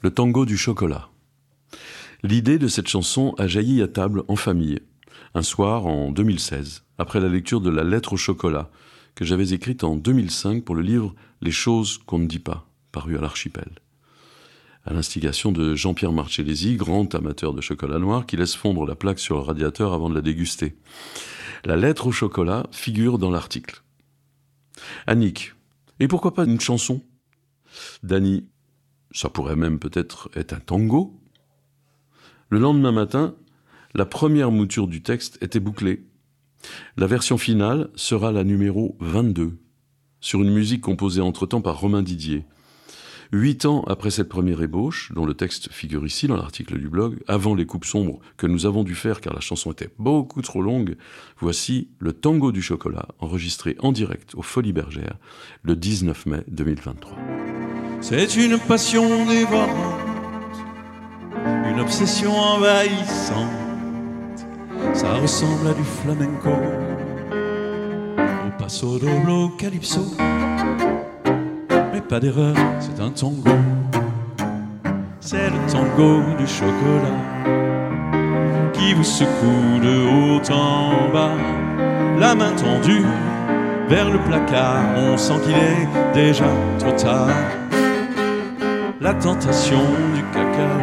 [0.00, 1.08] Le tango du chocolat.
[2.22, 4.78] L'idée de cette chanson a jailli à table en famille,
[5.34, 8.70] un soir en 2016, après la lecture de La lettre au chocolat,
[9.16, 13.18] que j'avais écrite en 2005 pour le livre Les choses qu'on ne dit pas, paru
[13.18, 13.70] à l'archipel.
[14.84, 19.18] À l'instigation de Jean-Pierre Marcellesi, grand amateur de chocolat noir, qui laisse fondre la plaque
[19.18, 20.76] sur le radiateur avant de la déguster.
[21.64, 23.82] La lettre au chocolat figure dans l'article.
[25.08, 25.54] Annick,
[25.98, 27.02] et pourquoi pas une chanson?
[28.04, 28.46] Dany,
[29.12, 31.18] ça pourrait même peut-être être un tango
[32.50, 33.34] Le lendemain matin,
[33.94, 36.04] la première mouture du texte était bouclée.
[36.96, 39.58] La version finale sera la numéro 22,
[40.20, 42.44] sur une musique composée entre-temps par Romain Didier.
[43.30, 47.18] Huit ans après cette première ébauche, dont le texte figure ici dans l'article du blog,
[47.28, 50.62] avant les coupes sombres que nous avons dû faire car la chanson était beaucoup trop
[50.62, 50.96] longue,
[51.38, 55.18] voici le tango du chocolat, enregistré en direct aux Folies Bergères
[55.62, 57.57] le 19 mai 2023.
[58.00, 59.68] C'est une passion dévorante,
[61.70, 63.46] une obsession envahissante.
[64.94, 66.50] Ça ressemble à du flamenco,
[68.46, 70.16] au passo doble, calypso
[72.08, 73.50] pas d'erreur, c'est un tango.
[75.20, 77.20] C'est le tango du chocolat
[78.72, 81.36] qui vous secoue de haut en bas,
[82.18, 83.04] la main tendue
[83.88, 84.82] vers le placard.
[84.96, 86.46] On sent qu'il est déjà
[86.78, 87.28] trop tard.
[89.00, 89.78] La tentation
[90.12, 90.80] du cacao,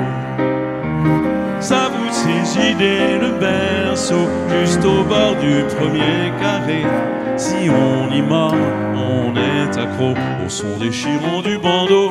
[1.60, 4.30] ça vous saisit dès le berceau,
[4.62, 6.86] juste au bord du premier carré.
[7.36, 8.56] Si on y mord,
[8.96, 10.14] on est accro
[10.46, 12.10] au son déchirant du bandeau.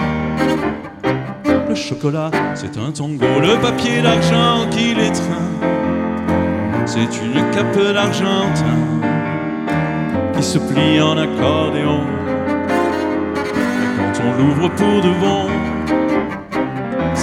[1.70, 5.52] Le chocolat, c'est un tango, le papier d'argent qui l'étreint.
[6.84, 8.77] C'est une cape d'argentin
[10.36, 12.00] qui se plie en accordéon.
[13.36, 15.48] Et quand on l'ouvre pour de bon,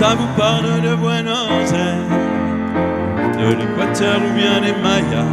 [0.02, 2.10] ça vous parle de Buenos Aires,
[3.38, 5.28] de l'Équateur ou bien des Mayas,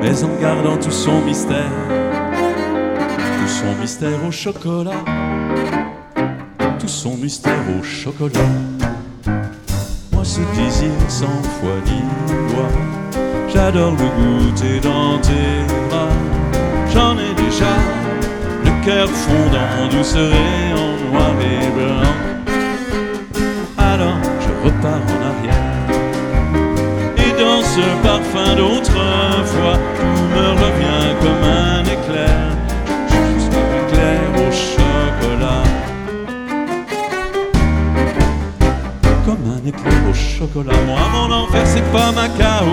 [0.00, 1.72] mais en gardant tout son mystère
[3.18, 5.02] tout son mystère au chocolat,
[6.78, 8.52] tout son mystère au chocolat.
[10.12, 12.02] Moi ce désir sans foi ni
[12.54, 12.68] loi,
[13.52, 15.56] j'adore le goûter dans tes
[15.88, 16.14] bras.
[16.94, 17.74] J'en ai déjà
[18.64, 20.75] le cœur fondant, douceur et
[28.06, 32.38] parfum d'autrefois, tout me revient comme un éclair
[40.08, 40.72] au chocolat.
[40.86, 42.70] Moi, mon enfer, c'est pas Macao,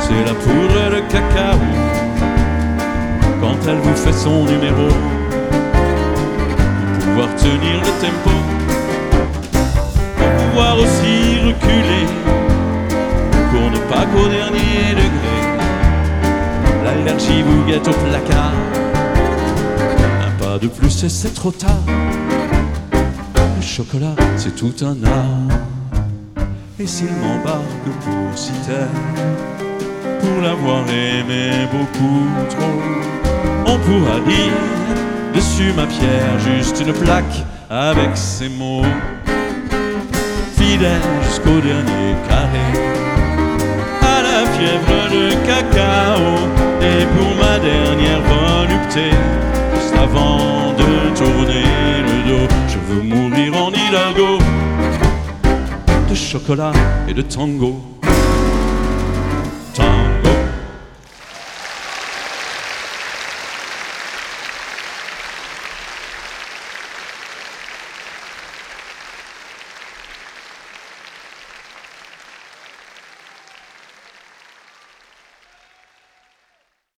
[0.00, 1.58] c'est la poudre de cacao.
[3.40, 4.88] Quand elle vous fait son numéro,
[6.92, 8.34] pour pouvoir tenir le tempo,
[10.16, 11.14] pour pouvoir aussi
[11.48, 12.06] reculer,
[17.88, 18.52] au placard.
[20.26, 21.82] Un pas de plus et c'est trop tard
[23.62, 25.58] chocolat, c'est tout un art.
[26.78, 28.86] Et s'il m'embarque pour citer,
[30.20, 32.80] pour l'avoir aimé beaucoup trop,
[33.64, 34.52] on pourra dire
[35.34, 38.84] dessus ma pierre juste une plaque avec ces mots.
[40.56, 42.68] Fidèle jusqu'au dernier carré,
[44.02, 46.11] à la fièvre de cacao,
[47.40, 49.10] ma dernière volupté,
[49.74, 51.66] juste avant de tourner
[52.08, 54.38] le dos, je veux mourir en Hidalgo
[56.12, 56.72] de chocolat
[57.08, 57.80] et de tango.
[59.74, 60.01] Tango.